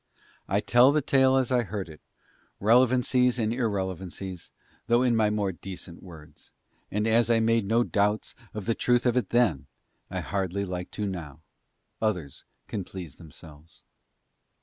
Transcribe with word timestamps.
I 0.47 0.61
tell 0.61 0.91
the 0.91 1.03
tale 1.03 1.35
as 1.37 1.51
I 1.51 1.61
heard 1.61 1.87
it, 1.87 2.01
relevancies 2.59 3.37
and 3.37 3.53
irrelevancies, 3.53 4.49
though 4.87 5.03
in 5.03 5.15
my 5.15 5.29
more 5.29 5.51
decent 5.51 6.01
words; 6.01 6.49
and 6.89 7.05
as 7.05 7.29
I 7.29 7.39
made 7.39 7.65
no 7.67 7.83
doubts 7.83 8.33
of 8.55 8.65
the 8.65 8.73
truth 8.73 9.05
of 9.05 9.15
it 9.15 9.29
then, 9.29 9.67
I 10.09 10.21
hardly 10.21 10.65
like 10.65 10.89
to 10.97 11.05
now; 11.05 11.41
others 12.01 12.43
can 12.67 12.83
please 12.83 13.17
themselves. 13.17 13.83